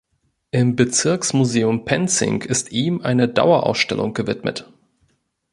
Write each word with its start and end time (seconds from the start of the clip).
Im 0.49 0.75
Bezirksmuseum 0.75 1.85
Penzing 1.85 2.41
ist 2.41 2.71
ihm 2.71 3.01
eine 3.01 3.27
Dauerausstellung 3.29 4.15
gewidmet. 4.15 4.67